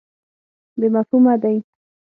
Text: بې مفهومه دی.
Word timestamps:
بې 0.79 0.87
مفهومه 0.95 1.35
دی. 1.41 1.57